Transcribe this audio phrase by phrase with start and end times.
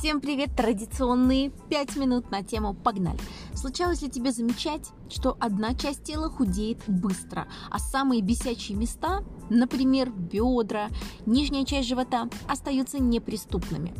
[0.00, 0.56] Всем привет!
[0.56, 3.18] Традиционные 5 минут на тему «Погнали!».
[3.54, 10.10] Случалось ли тебе замечать, что одна часть тела худеет быстро, а самые бесячие места, например,
[10.10, 10.88] бедра,
[11.26, 13.92] нижняя часть живота, остаются неприступными?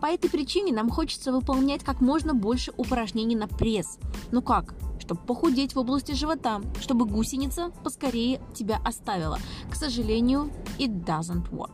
[0.00, 4.00] По этой причине нам хочется выполнять как можно больше упражнений на пресс.
[4.32, 4.74] Ну как?
[4.98, 9.38] чтобы похудеть в области живота, чтобы гусеница поскорее тебя оставила.
[9.68, 11.72] К сожалению, it doesn't work.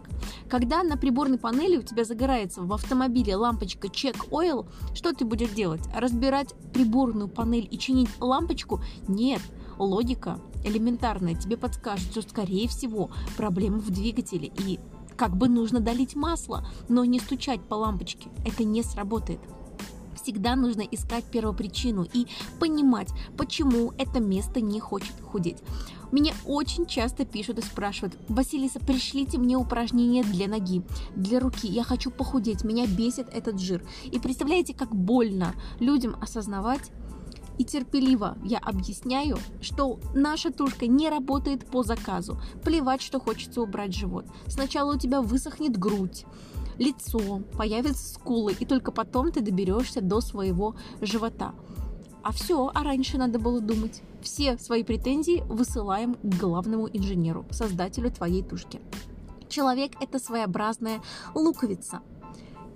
[0.57, 5.51] Когда на приборной панели у тебя загорается в автомобиле лампочка Check Oil, что ты будешь
[5.51, 5.83] делать?
[5.95, 8.81] Разбирать приборную панель и чинить лампочку?
[9.07, 9.43] Нет,
[9.77, 14.81] логика элементарная тебе подскажет, что скорее всего проблема в двигателе и
[15.15, 18.31] как бы нужно долить масло, но не стучать по лампочке.
[18.47, 19.41] Это не сработает
[20.27, 22.27] всегда нужно искать первопричину и
[22.59, 25.59] понимать, почему это место не хочет худеть.
[26.11, 30.83] Меня очень часто пишут и спрашивают, Василиса, пришлите мне упражнения для ноги,
[31.15, 33.87] для руки, я хочу похудеть, меня бесит этот жир.
[34.05, 36.91] И представляете, как больно людям осознавать,
[37.59, 42.41] и терпеливо я объясняю, что наша тушка не работает по заказу.
[42.65, 44.27] Плевать, что хочется убрать живот.
[44.47, 46.27] Сначала у тебя высохнет грудь,
[46.79, 51.55] лицо, появятся скулы, и только потом ты доберешься до своего живота.
[52.23, 54.03] А все, а раньше надо было думать.
[54.21, 58.81] Все свои претензии высылаем к главному инженеру, создателю твоей тушки.
[59.49, 61.01] Человек– это своеобразная
[61.35, 62.01] луковица–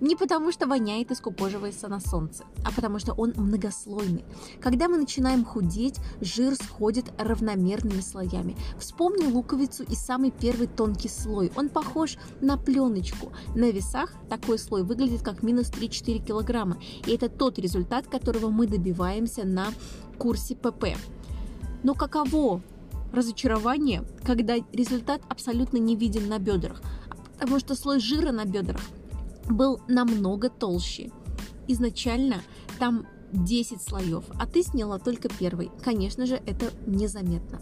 [0.01, 4.25] не потому, что воняет и скукоживается на солнце, а потому что он многослойный.
[4.61, 8.57] Когда мы начинаем худеть, жир сходит равномерными слоями.
[8.79, 11.53] Вспомни луковицу и самый первый тонкий слой.
[11.57, 13.33] Он похож на пленочку.
[13.55, 16.79] На весах такой слой выглядит как минус 3-4 килограмма.
[17.07, 19.67] И это тот результат, которого мы добиваемся на
[20.19, 20.97] курсе ПП.
[21.83, 22.63] Но каково
[23.13, 26.81] разочарование, когда результат абсолютно не виден на бедрах?
[27.39, 28.83] Потому что слой жира на бедрах–
[29.53, 31.11] был намного толще.
[31.69, 32.43] Изначально
[32.79, 35.71] там 10 слоев, а ты сняла только первый.
[35.83, 37.61] Конечно же, это незаметно.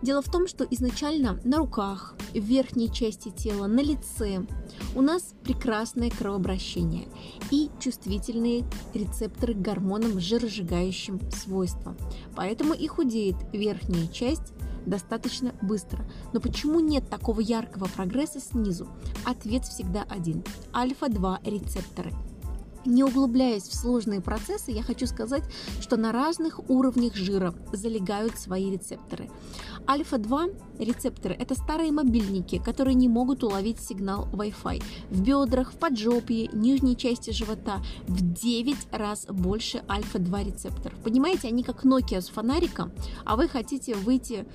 [0.00, 4.46] Дело в том, что изначально на руках, в верхней части тела, на лице
[4.94, 7.08] у нас прекрасное кровообращение
[7.50, 8.64] и чувствительные
[8.94, 11.96] рецепторы к гормонам с жиросжигающим свойством.
[12.36, 14.52] Поэтому и худеет верхняя часть
[14.86, 16.04] достаточно быстро.
[16.32, 18.88] Но почему нет такого яркого прогресса снизу?
[19.24, 20.44] Ответ всегда один.
[20.74, 22.12] Альфа-2 рецепторы.
[22.84, 25.44] Не углубляясь в сложные процессы, я хочу сказать,
[25.80, 29.28] что на разных уровнях жира залегают свои рецепторы.
[29.88, 34.82] Альфа-2 рецепторы– это старые мобильники, которые не могут уловить сигнал Wi-Fi.
[35.10, 40.98] В бедрах, в поджопье, нижней части живота в 9 раз больше альфа-2 рецепторов.
[41.02, 42.92] Понимаете, они как Nokia с фонариком,
[43.24, 44.46] а вы хотите выйти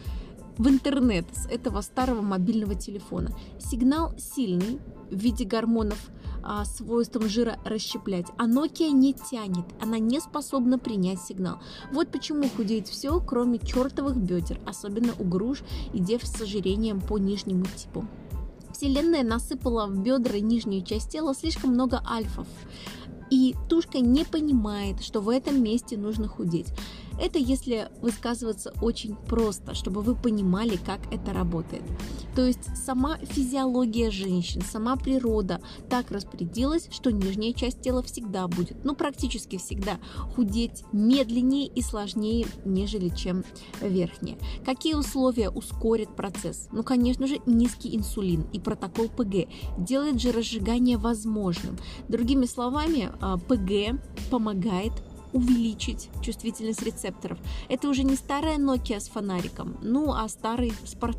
[0.57, 3.35] в интернет с этого старого мобильного телефона.
[3.59, 4.79] Сигнал сильный
[5.09, 6.11] в виде гормонов
[6.43, 11.59] а, свойством жира расщеплять, а Nokia не тянет, она не способна принять сигнал.
[11.91, 17.17] Вот почему худеет все, кроме чертовых бедер, особенно у груш и дев с ожирением по
[17.17, 18.05] нижнему типу.
[18.73, 22.47] Вселенная насыпала в бедра и нижнюю часть тела слишком много альфов.
[23.29, 26.67] И тушка не понимает, что в этом месте нужно худеть.
[27.19, 31.83] Это если высказываться очень просто, чтобы вы понимали, как это работает.
[32.35, 38.83] То есть сама физиология женщин, сама природа так распорядилась, что нижняя часть тела всегда будет,
[38.83, 39.99] ну практически всегда,
[40.35, 43.43] худеть медленнее и сложнее, нежели чем
[43.81, 44.37] верхняя.
[44.65, 46.67] Какие условия ускорят процесс?
[46.71, 49.47] Ну, конечно же, низкий инсулин и протокол ПГ
[49.77, 51.77] делает жиросжигание возможным.
[52.07, 53.99] Другими словами, а, ПГ
[54.31, 54.93] помогает
[55.33, 57.37] увеличить чувствительность рецепторов.
[57.69, 60.73] Это уже не старая Nokia с фонариком, ну а старый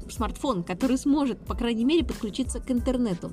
[0.09, 3.33] смартфон, который сможет, по крайней мере, подключиться к интернету.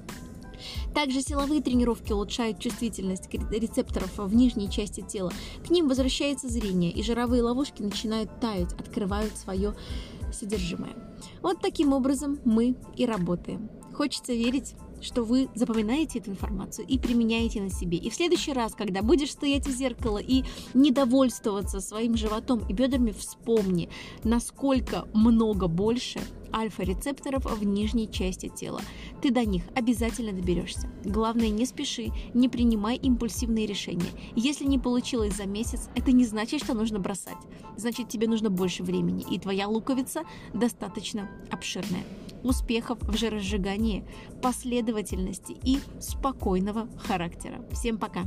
[0.93, 5.31] Также силовые тренировки улучшают чувствительность рецепторов в нижней части тела.
[5.65, 9.73] К ним возвращается зрение, и жировые ловушки начинают таять, открывают свое
[10.31, 10.95] содержимое.
[11.41, 13.69] Вот таким образом мы и работаем.
[13.93, 17.97] Хочется верить, что вы запоминаете эту информацию и применяете на себе.
[17.97, 20.43] И в следующий раз, когда будешь стоять у зеркала и
[20.73, 23.89] недовольствоваться своим животом и бедрами, вспомни,
[24.23, 26.19] насколько много больше
[26.53, 28.81] альфа-рецепторов в нижней части тела.
[29.21, 30.89] Ты до них обязательно доберешься.
[31.05, 34.11] Главное, не спеши, не принимай импульсивные решения.
[34.35, 37.37] Если не получилось за месяц, это не значит, что нужно бросать.
[37.77, 42.03] Значит, тебе нужно больше времени, и твоя луковица достаточно обширная.
[42.43, 44.05] Успехов в жиросжигании,
[44.41, 47.63] последовательности и спокойного характера.
[47.71, 48.23] Всем пока!